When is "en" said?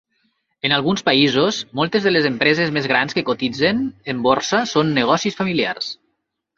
0.69-0.73, 4.15-4.27